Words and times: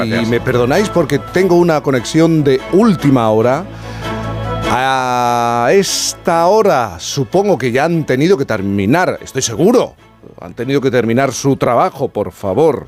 Y 0.00 0.26
me 0.26 0.40
perdonáis 0.40 0.88
porque 0.88 1.18
tengo 1.18 1.56
una 1.56 1.82
conexión 1.82 2.42
de 2.42 2.60
última 2.72 3.28
hora. 3.30 3.64
A 4.74 5.68
esta 5.72 6.46
hora 6.46 6.96
supongo 6.98 7.58
que 7.58 7.72
ya 7.72 7.84
han 7.84 8.06
tenido 8.06 8.38
que 8.38 8.46
terminar, 8.46 9.18
estoy 9.22 9.42
seguro, 9.42 9.94
han 10.40 10.54
tenido 10.54 10.80
que 10.80 10.90
terminar 10.90 11.32
su 11.32 11.56
trabajo, 11.56 12.08
por 12.08 12.32
favor. 12.32 12.86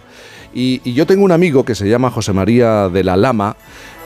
Y, 0.54 0.80
y 0.82 0.94
yo 0.94 1.06
tengo 1.06 1.24
un 1.24 1.32
amigo 1.32 1.64
que 1.64 1.74
se 1.74 1.86
llama 1.86 2.10
José 2.10 2.32
María 2.32 2.88
de 2.88 3.04
la 3.04 3.18
Lama, 3.18 3.56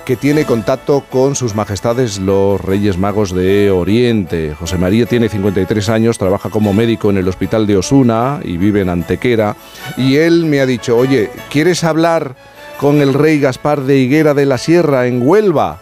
que 0.05 0.17
tiene 0.17 0.45
contacto 0.45 1.05
con 1.09 1.37
sus 1.37 1.55
majestades 1.55 2.19
los 2.19 2.61
Reyes 2.61 2.99
Magos 2.99 3.33
de 3.33 3.71
Oriente. 3.71 4.57
José 4.59 4.77
María 4.77 5.07
tiene 5.07 5.29
53 5.29 5.89
años, 5.91 6.19
trabaja 6.19 6.51
como 6.51 6.73
médico 6.73 7.11
en 7.11 7.19
el 7.19 7.29
hospital 7.29 7.67
de 7.67 7.77
Osuna 7.77 8.41
y 8.43 8.57
vive 8.57 8.81
en 8.81 8.89
Antequera. 8.89 9.55
Y 9.97 10.17
él 10.17 10.47
me 10.47 10.61
ha 10.61 10.67
dicho, 10.67 10.97
oye, 10.97 11.31
¿quieres 11.51 11.85
hablar 11.85 12.35
con 12.79 13.01
el 13.03 13.15
rey 13.15 13.41
Gaspar 13.41 13.83
de 13.83 13.97
Higuera 13.97 14.35
de 14.35 14.47
la 14.47 14.59
Sierra 14.59 15.07
en 15.07 15.21
Huelva? 15.27 15.81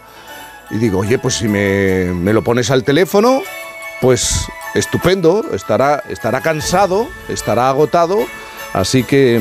Y 0.70 0.78
digo, 0.78 1.00
oye, 1.00 1.18
pues 1.18 1.34
si 1.34 1.48
me, 1.48 2.12
me 2.12 2.32
lo 2.32 2.42
pones 2.42 2.70
al 2.70 2.82
teléfono, 2.82 3.42
pues 4.00 4.46
estupendo, 4.74 5.44
estará, 5.52 6.02
estará 6.08 6.40
cansado, 6.40 7.06
estará 7.28 7.68
agotado 7.68 8.18
Así 8.76 9.04
que 9.04 9.40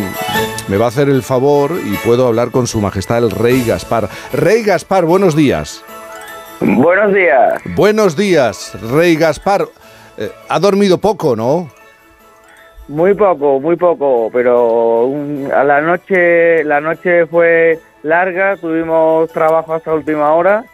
me 0.69 0.77
va 0.77 0.85
a 0.85 0.87
hacer 0.87 1.09
el 1.09 1.21
favor 1.21 1.77
y 1.83 1.97
puedo 1.97 2.25
hablar 2.25 2.51
con 2.51 2.67
Su 2.67 2.79
Majestad 2.79 3.17
el 3.17 3.31
Rey 3.31 3.65
Gaspar. 3.65 4.07
Rey 4.31 4.63
Gaspar, 4.63 5.03
buenos 5.03 5.35
días. 5.35 5.83
Buenos 6.61 7.13
días. 7.13 7.61
Buenos 7.75 8.15
días, 8.15 8.71
Rey 8.93 9.17
Gaspar. 9.17 9.67
Eh, 10.17 10.31
ha 10.47 10.57
dormido 10.57 10.99
poco, 10.99 11.35
¿no? 11.35 11.69
Muy 12.87 13.15
poco, 13.15 13.59
muy 13.59 13.75
poco, 13.75 14.29
pero 14.31 15.11
a 15.53 15.63
la 15.63 15.81
noche, 15.81 16.63
la 16.63 16.79
noche 16.81 17.25
fue 17.25 17.79
larga, 18.03 18.57
tuvimos 18.57 19.31
trabajo 19.31 19.73
hasta 19.73 19.93
última 19.93 20.33
hora 20.33 20.65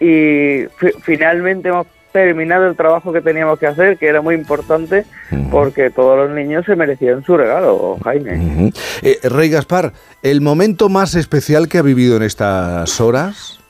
y 0.00 0.64
finalmente 1.02 1.68
hemos 1.68 1.86
terminado 2.12 2.66
el 2.66 2.74
trabajo 2.74 3.12
que 3.12 3.20
teníamos 3.20 3.58
que 3.58 3.68
hacer, 3.68 3.96
que 3.98 4.08
era 4.08 4.20
muy 4.20 4.34
importante, 4.34 5.04
porque 5.50 5.90
todos 5.90 6.18
los 6.18 6.36
niños 6.36 6.66
se 6.66 6.74
merecían 6.74 7.22
su 7.24 7.36
regalo, 7.36 7.98
Jaime. 8.02 8.72
Eh, 9.02 9.20
Rey 9.22 9.48
Gaspar, 9.48 9.92
¿el 10.22 10.40
momento 10.40 10.88
más 10.88 11.14
especial 11.14 11.68
que 11.68 11.78
ha 11.78 11.82
vivido 11.82 12.16
en 12.16 12.24
estas 12.24 13.00
horas? 13.00 13.60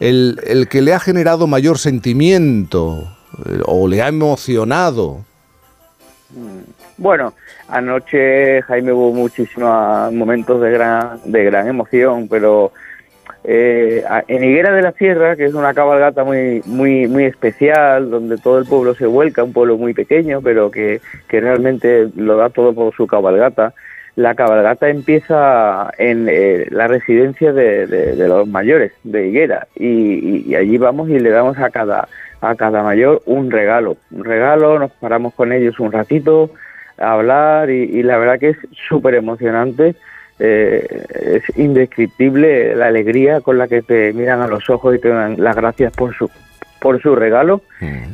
¿El, 0.00 0.40
el 0.46 0.68
que 0.68 0.82
le 0.82 0.92
ha 0.94 1.00
generado 1.00 1.46
mayor 1.46 1.78
sentimiento 1.78 3.16
eh, 3.46 3.60
o 3.64 3.86
le 3.86 4.02
ha 4.02 4.08
emocionado? 4.08 5.24
Mm, 6.30 6.75
bueno, 6.98 7.34
anoche, 7.68 8.62
Jaime, 8.62 8.92
hubo 8.92 9.12
muchísimos 9.12 10.12
momentos 10.12 10.60
de 10.60 10.70
gran, 10.70 11.20
de 11.24 11.44
gran 11.44 11.68
emoción, 11.68 12.28
pero 12.28 12.72
eh, 13.48 14.02
en 14.26 14.42
Higuera 14.42 14.72
de 14.72 14.82
la 14.82 14.90
Sierra, 14.90 15.36
que 15.36 15.44
es 15.44 15.54
una 15.54 15.72
cabalgata 15.72 16.24
muy, 16.24 16.62
muy, 16.66 17.06
muy 17.06 17.24
especial, 17.24 18.10
donde 18.10 18.38
todo 18.38 18.58
el 18.58 18.66
pueblo 18.66 18.94
se 18.94 19.06
vuelca, 19.06 19.44
un 19.44 19.52
pueblo 19.52 19.78
muy 19.78 19.94
pequeño, 19.94 20.40
pero 20.42 20.70
que, 20.70 21.00
realmente 21.28 22.08
lo 22.16 22.36
da 22.36 22.50
todo 22.50 22.74
por 22.74 22.92
su 22.96 23.06
cabalgata. 23.06 23.72
La 24.16 24.34
cabalgata 24.34 24.88
empieza 24.88 25.92
en 25.98 26.26
eh, 26.28 26.66
la 26.70 26.88
residencia 26.88 27.52
de, 27.52 28.16
los 28.16 28.48
mayores 28.48 28.92
de 29.04 29.28
Higuera 29.28 29.68
y, 29.76 30.54
allí 30.54 30.78
vamos 30.78 31.08
y 31.10 31.20
le 31.20 31.30
damos 31.30 31.58
a 31.58 31.70
cada, 31.70 32.08
a 32.40 32.54
cada 32.56 32.82
mayor 32.82 33.22
un 33.26 33.50
regalo. 33.50 33.96
Un 34.10 34.24
regalo, 34.24 34.78
nos 34.78 34.90
paramos 34.92 35.34
con 35.34 35.52
ellos 35.52 35.78
un 35.78 35.92
ratito 35.92 36.50
a 36.98 37.12
hablar 37.12 37.70
y 37.70 38.02
la 38.02 38.18
verdad 38.18 38.38
que 38.38 38.50
es 38.50 38.58
súper 38.88 39.14
emocionante 39.14 39.96
eh, 40.38 41.40
es 41.48 41.58
indescriptible 41.58 42.76
la 42.76 42.88
alegría 42.88 43.40
con 43.40 43.56
la 43.56 43.68
que 43.68 43.80
te 43.80 44.12
miran 44.12 44.42
a 44.42 44.46
los 44.46 44.68
ojos 44.68 44.94
y 44.94 44.98
te 44.98 45.08
dan 45.08 45.36
las 45.38 45.56
gracias 45.56 45.92
por 45.94 46.14
su 46.14 46.30
por 46.78 47.00
su 47.00 47.16
regalo. 47.16 47.62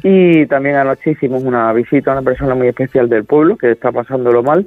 Y 0.05 0.47
también 0.47 0.77
anoche 0.77 1.11
hicimos 1.11 1.43
una 1.43 1.73
visita 1.73 2.13
a 2.13 2.15
una 2.15 2.23
persona 2.23 2.55
muy 2.55 2.69
especial 2.69 3.09
del 3.09 3.25
pueblo 3.25 3.57
que 3.57 3.73
está 3.73 3.91
pasándolo 3.91 4.43
mal 4.43 4.67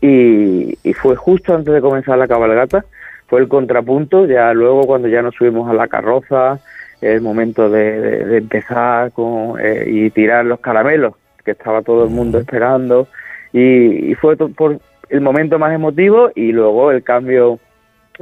y, 0.00 0.76
fue 0.94 1.14
justo 1.14 1.54
antes 1.54 1.72
de 1.72 1.80
comenzar 1.80 2.18
la 2.18 2.26
cabalgata 2.26 2.84
fue 3.28 3.40
el 3.40 3.48
contrapunto 3.48 4.26
ya 4.26 4.52
luego 4.52 4.82
cuando 4.82 5.08
ya 5.08 5.22
nos 5.22 5.34
subimos 5.34 5.70
a 5.70 5.74
la 5.74 5.88
carroza 5.88 6.58
el 7.00 7.20
momento 7.20 7.70
de, 7.70 8.36
empezar 8.36 9.12
con, 9.12 9.60
eh, 9.60 9.84
y 9.86 10.10
tirar 10.10 10.44
los 10.44 10.60
caramelos 10.60 11.14
que 11.44 11.52
estaba 11.52 11.82
todo 11.82 12.04
el 12.04 12.10
mundo 12.10 12.38
esperando 12.38 13.08
y, 13.52 14.12
y 14.12 14.14
fue 14.14 14.36
por, 14.36 14.80
el 15.08 15.20
momento 15.20 15.58
más 15.58 15.72
emotivo 15.72 16.30
y 16.34 16.52
luego 16.52 16.90
el 16.90 17.02
cambio 17.02 17.58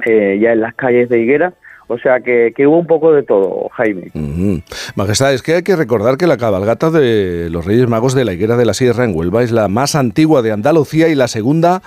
eh, 0.05 0.39
ya 0.41 0.53
en 0.53 0.61
las 0.61 0.75
calles 0.75 1.09
de 1.09 1.21
Higuera. 1.21 1.55
O 1.87 1.99
sea 1.99 2.21
que, 2.21 2.53
hubo 2.67 2.79
un 2.79 2.87
poco 2.87 3.13
de 3.13 3.23
todo, 3.23 3.69
Jaime. 3.73 4.11
Majestad, 4.97 5.35
es 5.35 5.43
que 5.43 5.57
hay 5.57 5.63
que 5.63 5.77
recordar 5.77 6.17
que 6.17 6.27
la 6.27 6.39
cabalgata 6.39 6.91
de 6.91 7.49
los 7.51 7.67
Reyes 7.67 7.89
Magos 7.89 8.15
de 8.15 8.25
la 8.25 8.33
Higuera 8.33 8.57
de 8.57 8.65
la 8.65 8.73
Sierra 8.73 9.05
en 9.05 9.15
Huelva 9.15 9.43
es 9.43 9.53
la 9.53 9.69
más 9.69 9.95
antigua 9.95 10.41
de 10.41 10.51
Andalucía 10.51 11.09
y 11.09 11.15
la 11.15 11.29
segunda 11.29 11.83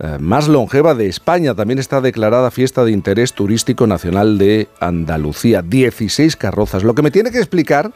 eh, 0.00 0.18
más 0.20 0.48
longeva 0.48 0.94
de 0.94 1.06
España. 1.06 1.54
También 1.54 1.78
está 1.78 2.02
declarada 2.02 2.50
fiesta 2.50 2.84
de 2.84 2.92
interés 2.92 3.32
turístico 3.32 3.86
nacional 3.86 4.36
de 4.36 4.68
Andalucía. 4.80 5.62
16 5.62 6.36
carrozas. 6.36 6.84
Lo 6.84 6.94
que 6.94 7.02
me 7.02 7.10
tiene 7.10 7.30
que 7.30 7.38
explicar 7.38 7.90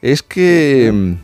es 0.00 0.22
que 0.22 0.92
mm, 0.94 1.14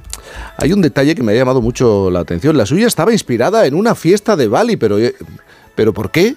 hay 0.57 0.73
un 0.73 0.83
detalle 0.83 1.15
que 1.15 1.23
me 1.23 1.33
ha 1.33 1.37
llamado 1.37 1.61
mucho 1.61 2.11
la 2.11 2.21
atención. 2.21 2.57
La 2.57 2.67
suya 2.67 2.87
estaba 2.87 3.13
inspirada 3.13 3.67
en 3.67 3.75
una 3.75 3.95
fiesta 3.95 4.37
de 4.37 4.49
Bali, 4.49 4.77
pero, 4.77 4.99
eh, 4.99 5.15
¿pero 5.75 5.93
¿por 5.93 6.11
qué? 6.11 6.37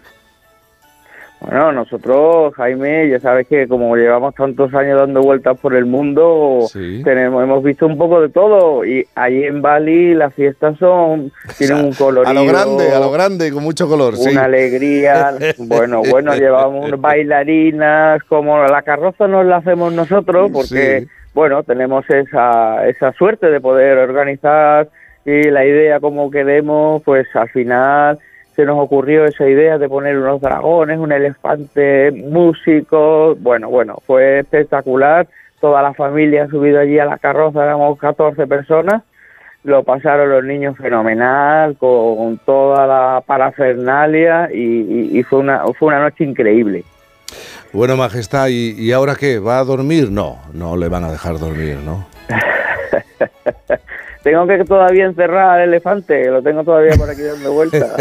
Bueno, 1.43 1.73
nosotros, 1.73 2.53
Jaime, 2.55 3.09
ya 3.09 3.19
sabes 3.19 3.47
que 3.47 3.67
como 3.67 3.97
llevamos 3.97 4.33
tantos 4.33 4.73
años 4.73 4.97
dando 4.97 5.21
vueltas 5.21 5.59
por 5.59 5.75
el 5.75 5.85
mundo, 5.85 6.69
tenemos, 6.73 7.43
hemos 7.43 7.61
visto 7.61 7.85
un 7.85 7.97
poco 7.97 8.21
de 8.21 8.29
todo. 8.29 8.85
Y 8.85 9.05
ahí 9.15 9.43
en 9.43 9.61
Bali 9.61 10.13
las 10.13 10.33
fiestas 10.33 10.77
son, 10.79 11.33
tienen 11.57 11.85
un 11.85 11.93
color. 11.93 12.25
A 12.27 12.33
lo 12.33 12.45
grande, 12.45 12.93
a 12.93 12.99
lo 12.99 13.11
grande, 13.11 13.51
con 13.51 13.61
mucho 13.61 13.89
color, 13.89 14.13
Una 14.17 14.45
alegría. 14.45 15.33
bueno, 15.57 16.01
bueno, 16.09 16.33
llevamos 16.33 16.89
bailarinas, 17.01 18.23
como 18.23 18.63
la 18.63 18.81
carroza 18.83 19.27
nos 19.27 19.45
la 19.45 19.57
hacemos 19.57 19.91
nosotros, 19.91 20.49
porque 20.53 21.07
bueno, 21.33 21.63
tenemos 21.63 22.07
esa, 22.09 22.87
esa 22.87 23.11
suerte 23.13 23.49
de 23.49 23.59
poder 23.59 23.97
organizar 23.97 24.89
y 25.25 25.49
la 25.49 25.65
idea 25.65 25.99
como 25.99 26.29
queremos, 26.29 27.01
pues 27.03 27.27
al 27.35 27.49
final 27.49 28.19
se 28.55 28.65
nos 28.65 28.77
ocurrió 28.77 29.25
esa 29.25 29.47
idea 29.47 29.77
de 29.77 29.89
poner 29.89 30.17
unos 30.17 30.41
dragones, 30.41 30.99
un 30.99 31.11
elefante 31.11 32.11
músico, 32.11 33.35
bueno, 33.39 33.69
bueno, 33.69 33.97
fue 34.05 34.39
espectacular, 34.39 35.27
toda 35.59 35.81
la 35.81 35.93
familia 35.93 36.43
ha 36.43 36.47
subido 36.47 36.79
allí 36.79 36.99
a 36.99 37.05
la 37.05 37.17
carroza, 37.17 37.63
éramos 37.63 37.97
14 37.97 38.45
personas, 38.45 39.01
lo 39.63 39.83
pasaron 39.83 40.29
los 40.29 40.43
niños 40.43 40.77
fenomenal, 40.77 41.77
con 41.77 42.37
toda 42.45 42.85
la 42.85 43.23
parafernalia 43.25 44.49
y, 44.53 45.17
y 45.17 45.23
fue, 45.23 45.39
una, 45.39 45.63
fue 45.73 45.87
una 45.87 46.01
noche 46.01 46.25
increíble. 46.25 46.83
Bueno, 47.73 47.97
Majestad, 47.97 48.49
¿y, 48.49 48.91
ahora 48.91 49.15
qué? 49.15 49.39
¿Va 49.39 49.57
a 49.57 49.63
dormir? 49.63 50.11
No, 50.11 50.39
no 50.53 50.77
le 50.77 50.89
van 50.89 51.05
a 51.05 51.11
dejar 51.11 51.39
dormir, 51.39 51.79
¿no? 51.83 52.05
tengo 54.23 54.45
que 54.45 54.63
todavía 54.63 55.05
encerrar 55.05 55.59
al 55.59 55.69
elefante, 55.69 56.29
lo 56.29 56.43
tengo 56.43 56.63
todavía 56.63 56.95
por 56.95 57.09
aquí 57.09 57.23
dando 57.23 57.51
vuelta. 57.51 57.95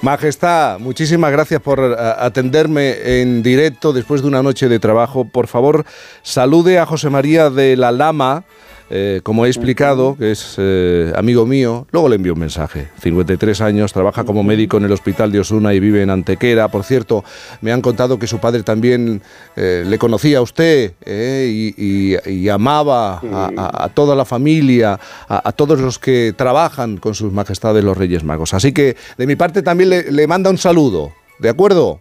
Majestad, 0.00 0.78
muchísimas 0.78 1.30
gracias 1.30 1.60
por 1.60 1.78
eh, 1.78 1.94
atenderme 1.98 3.20
en 3.20 3.42
directo 3.42 3.92
después 3.92 4.22
de 4.22 4.28
una 4.28 4.42
noche 4.42 4.70
de 4.70 4.78
trabajo. 4.78 5.26
Por 5.26 5.46
favor, 5.46 5.84
salude 6.22 6.78
a 6.78 6.86
José 6.86 7.10
María 7.10 7.50
de 7.50 7.76
la 7.76 7.92
Lama 7.92 8.44
eh, 8.90 9.20
como 9.22 9.44
he 9.44 9.48
explicado, 9.48 10.16
que 10.16 10.30
es 10.30 10.56
eh, 10.58 11.12
amigo 11.14 11.44
mío, 11.46 11.86
luego 11.90 12.08
le 12.08 12.16
envío 12.16 12.32
un 12.32 12.40
mensaje. 12.40 12.88
53 13.00 13.60
años, 13.60 13.92
trabaja 13.92 14.24
como 14.24 14.42
médico 14.42 14.78
en 14.78 14.84
el 14.84 14.92
hospital 14.92 15.30
de 15.30 15.40
Osuna 15.40 15.74
y 15.74 15.80
vive 15.80 16.02
en 16.02 16.10
Antequera. 16.10 16.68
Por 16.68 16.84
cierto, 16.84 17.24
me 17.60 17.72
han 17.72 17.82
contado 17.82 18.18
que 18.18 18.26
su 18.26 18.38
padre 18.38 18.62
también 18.62 19.20
eh, 19.56 19.84
le 19.86 19.98
conocía 19.98 20.38
a 20.38 20.42
usted 20.42 20.92
y, 21.06 22.48
amaba 22.48 23.20
a, 23.56 23.88
toda 23.92 24.16
la 24.16 24.24
familia, 24.24 24.98
a, 25.28 25.52
todos 25.52 25.80
los 25.80 25.98
que 25.98 26.32
trabajan 26.34 26.96
con 26.96 27.14
sus 27.14 27.32
majestades 27.32 27.84
los 27.84 27.96
Reyes 27.96 28.24
Magos. 28.24 28.54
Así 28.54 28.72
que 28.72 28.96
de 29.18 29.26
mi 29.26 29.36
parte 29.36 29.62
también 29.62 29.90
le 29.90 30.26
manda 30.26 30.50
un 30.50 30.58
saludo. 30.58 31.12
¿De 31.38 31.48
acuerdo? 31.50 31.98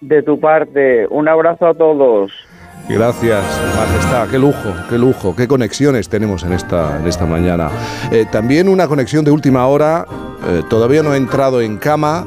De 0.00 0.22
tu 0.22 0.38
parte, 0.40 1.06
un 1.08 1.28
abrazo 1.28 1.66
a 1.66 1.74
todos. 1.74 2.32
Gracias, 2.88 3.44
Majestad. 3.76 4.28
Qué 4.28 4.38
lujo, 4.38 4.74
qué 4.88 4.98
lujo, 4.98 5.34
qué 5.34 5.48
conexiones 5.48 6.08
tenemos 6.08 6.44
en 6.44 6.52
esta, 6.52 6.98
en 6.98 7.06
esta 7.06 7.26
mañana. 7.26 7.70
Eh, 8.12 8.26
también 8.30 8.68
una 8.68 8.86
conexión 8.86 9.24
de 9.24 9.30
última 9.30 9.66
hora. 9.66 10.06
Eh, 10.48 10.62
todavía 10.70 11.02
no 11.02 11.10
ha 11.10 11.16
entrado 11.16 11.60
en 11.60 11.78
cama 11.78 12.26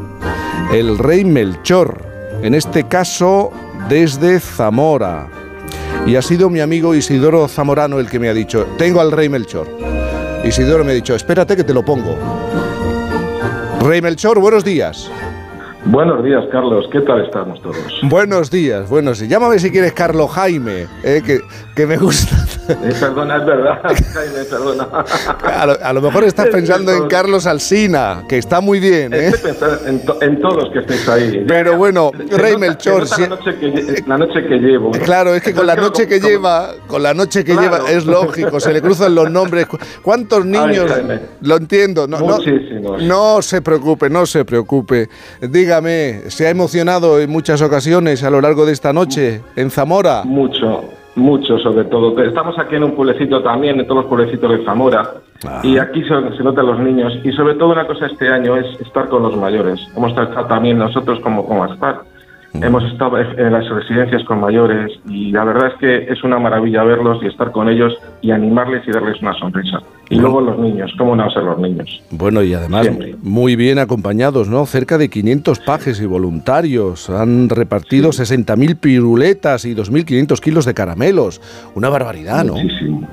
el 0.74 0.98
rey 0.98 1.24
Melchor. 1.24 2.04
En 2.42 2.54
este 2.56 2.86
caso, 2.86 3.52
desde 3.88 4.40
Zamora. 4.40 5.28
Y 6.06 6.16
ha 6.16 6.22
sido 6.22 6.50
mi 6.50 6.60
amigo 6.60 6.96
Isidoro 6.96 7.48
Zamorano 7.48 8.00
el 8.00 8.10
que 8.10 8.20
me 8.20 8.30
ha 8.30 8.34
dicho, 8.34 8.68
tengo 8.78 9.00
al 9.00 9.12
rey 9.12 9.30
Melchor. 9.30 9.68
Isidoro 10.44 10.84
me 10.84 10.92
ha 10.92 10.96
dicho, 10.96 11.16
espérate 11.16 11.56
que 11.56 11.64
te 11.64 11.74
lo 11.74 11.84
pongo. 11.84 12.18
Rey 13.82 14.02
Melchor, 14.02 14.40
buenos 14.40 14.64
días. 14.64 15.10
Buenos 15.86 16.24
días, 16.26 16.44
Carlos. 16.52 16.86
¿Qué 16.92 17.00
tal 17.02 17.24
estamos 17.24 17.62
todos? 17.62 17.78
Buenos 18.04 18.52
días, 18.52 18.90
buenos 18.90 19.20
días. 19.20 19.32
Llámame 19.32 19.60
si 19.60 19.72
quieres 19.72 19.94
Carlos 19.94 20.30
Jaime, 20.32 20.88
eh, 21.04 21.22
que, 21.26 21.40
que, 21.74 21.88
me 21.88 21.96
gusta. 21.96 22.36
Eh, 22.68 22.94
perdona, 23.00 23.38
es 23.38 23.46
verdad, 23.46 23.82
Jaime, 24.14 24.44
perdona. 24.50 24.88
A 25.82 25.94
lo, 25.94 26.02
mejor 26.02 26.26
estás 26.26 26.48
pensando 26.48 26.92
en 26.92 27.08
Carlos 27.08 27.48
Alsina, 27.48 28.26
que 28.28 28.38
está 28.38 28.60
muy 28.60 28.82
bien. 28.82 29.14
¿eh? 29.14 29.28
Estoy 29.28 29.54
pensando 29.54 30.22
en, 30.22 30.42
todos 30.42 30.64
los 30.64 30.74
que 30.74 30.80
estéis 30.80 31.08
ahí. 31.08 31.46
Pero 31.48 31.78
bueno, 31.78 32.12
Rey 32.30 32.58
Melchor. 32.58 33.08
la, 33.18 33.28
noche 33.28 33.56
que, 33.58 34.04
la 34.06 34.18
noche 34.18 34.46
que 34.46 34.60
llevo. 34.60 34.92
Claro, 34.92 35.34
es 35.34 35.42
que 35.42 35.54
con 35.54 35.66
la 35.66 35.76
noche 35.76 36.08
que 36.08 36.20
lleva, 36.20 36.74
con 36.88 37.02
la 37.02 37.14
noche 37.14 37.46
que 37.46 37.56
lleva, 37.56 37.90
es 37.90 38.06
lógico, 38.06 38.60
se 38.60 38.74
le 38.74 38.82
cruzan 38.82 39.16
los 39.16 39.32
nombres. 39.32 39.66
¿Cuántos 40.02 40.46
niños? 40.46 40.92
lo 41.42 41.56
entiendo. 41.56 42.06
No, 42.06 42.20
Muchísimos. 42.20 43.02
No, 43.02 43.38
no 43.38 43.42
se 43.42 43.62
preocupe, 43.62 44.10
no 44.10 44.26
se 44.26 44.44
preocupe. 44.44 45.08
Diga 45.40 45.69
dígame, 45.70 46.32
¿se 46.32 46.48
ha 46.48 46.50
emocionado 46.50 47.20
en 47.20 47.30
muchas 47.30 47.62
ocasiones 47.62 48.24
a 48.24 48.32
lo 48.32 48.42
largo 48.42 48.66
de 48.66 48.74
esta 48.74 48.92
noche 48.92 49.42
en 49.56 49.70
Zamora? 49.70 50.24
Mucho, 50.26 50.84
mucho 51.16 51.60
sobre 51.60 51.84
todo. 51.84 52.20
Estamos 52.24 52.58
aquí 52.58 52.76
en 52.76 52.86
un 52.86 52.96
pueblecito 52.96 53.44
también, 53.44 53.80
en 53.80 53.86
todos 53.86 54.02
los 54.02 54.10
pueblecitos 54.10 54.50
de 54.50 54.66
Zamora, 54.66 55.14
y 55.62 55.78
aquí 55.78 56.02
se, 56.02 56.38
se, 56.38 56.44
notan 56.44 56.66
los 56.66 56.80
niños. 56.80 57.14
Y 57.24 57.32
sobre 57.34 57.54
todo 57.54 57.70
una 57.70 57.86
cosa 57.86 58.08
este 58.08 58.28
año 58.30 58.58
es 58.58 58.66
estar 58.82 59.10
con 59.10 59.22
los 59.22 59.38
mayores. 59.38 59.80
Hemos 59.96 60.10
estado 60.10 60.48
también 60.48 60.80
nosotros 60.80 61.20
como, 61.20 61.46
como 61.46 61.72
estar 61.72 62.02
Hemos 62.54 62.84
estado 62.86 63.18
en 63.20 63.54
las 63.54 63.70
residencias 63.70 64.24
con 64.24 64.40
mayores 64.40 64.92
y 65.08 65.32
la 65.32 65.44
verdad 65.44 65.68
es 65.68 65.74
que 65.80 66.12
es 66.12 66.24
una 66.24 66.40
maravilla 66.40 66.84
verlos 66.84 67.20
y 67.22 67.28
estar 67.28 67.52
con 67.52 67.70
ellos 67.70 67.94
y 68.22 68.32
animarles 68.32 68.88
y 68.88 68.92
darles 68.92 69.22
una 69.22 69.34
sonrisa. 69.34 69.80
Y 70.10 70.16
luego 70.16 70.42
los 70.42 70.58
niños, 70.58 70.92
¿cómo 70.98 71.16
no 71.16 71.30
ser 71.30 71.44
los 71.44 71.60
niños? 71.60 72.02
Bueno, 72.10 72.42
y 72.42 72.54
además 72.56 72.90
muy 73.22 73.56
bien 73.56 73.78
acompañados, 73.78 74.50
¿no? 74.50 74.66
Cerca 74.66 74.98
de 74.98 75.10
500 75.10 75.60
pajes 75.60 76.02
y 76.02 76.08
voluntarios. 76.08 77.10
Han 77.12 77.50
repartido 77.50 78.10
60.000 78.10 78.80
piruletas 78.80 79.66
y 79.66 79.76
2.500 79.76 80.40
kilos 80.40 80.66
de 80.66 80.74
caramelos. 80.74 81.40
Una 81.76 81.90
barbaridad, 81.90 82.44
¿no? 82.44 82.54
Muchísimo. 82.54 83.08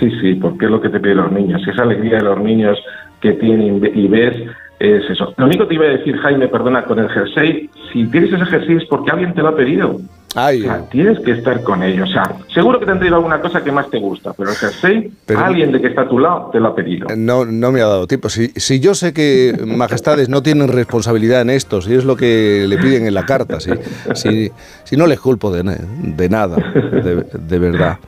Sí, 0.00 0.10
sí, 0.20 0.34
porque 0.34 0.64
es 0.64 0.70
lo 0.70 0.80
que 0.80 0.88
te 0.88 0.98
piden 0.98 1.18
los 1.18 1.30
niños. 1.30 1.62
Esa 1.68 1.82
alegría 1.82 2.16
de 2.16 2.24
los 2.24 2.40
niños 2.40 2.76
que 3.20 3.32
tienen 3.34 3.80
y 3.94 4.08
ves 4.08 4.34
es 4.80 5.10
eso. 5.10 5.34
Lo 5.36 5.44
único 5.44 5.64
que 5.64 5.68
te 5.68 5.74
iba 5.74 5.84
a 5.84 5.88
decir, 5.88 6.16
Jaime, 6.16 6.48
perdona, 6.48 6.84
con 6.84 6.98
el 6.98 7.08
jersey, 7.10 7.68
si 7.92 8.06
tienes 8.06 8.32
ese 8.32 8.46
jersey 8.46 8.76
es 8.76 8.84
porque 8.86 9.10
alguien 9.10 9.34
te 9.34 9.42
lo 9.42 9.48
ha 9.48 9.56
pedido. 9.56 10.00
Ay. 10.34 10.60
O 10.60 10.64
sea, 10.64 10.88
tienes 10.88 11.18
que 11.20 11.32
estar 11.32 11.62
con 11.62 11.82
ellos. 11.82 12.08
O 12.08 12.12
sea, 12.12 12.36
seguro 12.54 12.78
que 12.78 12.86
te 12.86 12.92
han 12.92 12.98
traído 12.98 13.16
alguna 13.16 13.40
cosa 13.40 13.62
que 13.62 13.72
más 13.72 13.90
te 13.90 13.98
gusta, 13.98 14.32
pero 14.32 14.50
el 14.50 14.56
jersey, 14.56 15.12
alguien 15.36 15.72
de 15.72 15.80
que 15.80 15.88
está 15.88 16.02
a 16.02 16.08
tu 16.08 16.18
lado 16.18 16.50
te 16.52 16.60
lo 16.60 16.68
ha 16.68 16.74
pedido. 16.74 17.08
No, 17.14 17.44
no 17.44 17.72
me 17.72 17.82
ha 17.82 17.86
dado 17.86 18.06
tiempo. 18.06 18.28
Si, 18.28 18.48
si 18.56 18.80
yo 18.80 18.94
sé 18.94 19.12
que 19.12 19.58
majestades 19.66 20.28
no 20.28 20.42
tienen 20.42 20.68
responsabilidad 20.68 21.42
en 21.42 21.50
esto, 21.50 21.82
si 21.82 21.94
es 21.94 22.04
lo 22.04 22.16
que 22.16 22.64
le 22.66 22.78
piden 22.78 23.06
en 23.06 23.12
la 23.12 23.26
carta, 23.26 23.60
si, 23.60 23.72
si, 24.14 24.50
si 24.84 24.96
no 24.96 25.06
les 25.06 25.20
culpo 25.20 25.50
de, 25.50 25.62
de 25.62 26.28
nada, 26.28 26.56
de, 26.56 27.26
de, 27.38 27.58
verdad. 27.58 27.98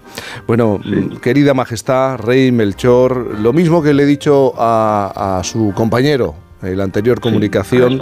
Bueno, 0.46 0.80
querida 1.20 1.52
majestad, 1.52 2.18
rey 2.18 2.50
Melchor, 2.50 3.40
lo 3.40 3.52
mismo 3.52 3.82
que 3.82 3.92
le 3.92 4.04
he 4.04 4.06
dicho 4.06 4.54
a, 4.56 5.38
a 5.38 5.44
su 5.44 5.72
compañero, 5.74 6.34
la 6.62 6.84
anterior 6.84 7.20
comunicación. 7.20 7.98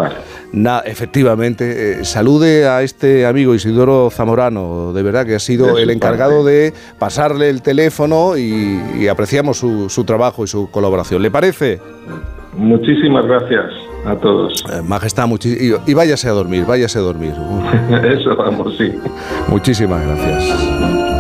efectivamente, 0.85 2.01
eh, 2.01 2.05
salude 2.05 2.69
a 2.69 2.83
este 2.83 3.27
amigo 3.27 3.55
Isidoro 3.55 4.11
Zamorano, 4.11 4.93
de 4.93 5.03
verdad 5.03 5.27
que 5.27 5.35
ha 5.35 5.39
sido 5.39 5.79
el 5.79 5.91
encargado 5.91 6.45
de 6.45 6.73
pasarle 6.99 7.49
el 7.49 7.63
teléfono 7.63 8.37
y, 8.37 9.09
apreciamos 9.09 9.59
su, 9.59 9.89
su, 9.89 10.05
trabajo 10.05 10.45
y 10.45 10.47
su 10.47 10.71
colaboración. 10.71 11.23
¿Le 11.23 11.31
parece? 11.31 11.81
Muchísimas 12.57 13.27
gracias 13.27 13.73
a 14.05 14.17
todos. 14.17 14.65
Eh, 14.73 14.83
majestad, 14.83 15.29
y, 15.45 15.91
y 15.91 15.95
váyase 15.95 16.29
a 16.29 16.33
dormir, 16.33 16.65
váyase 16.67 16.99
a 16.99 17.03
dormir. 17.03 17.33
Eso 18.05 18.37
vamos, 18.37 18.77
sí. 18.77 18.93
Muchísimas 19.49 20.05
gracias. 20.07 21.20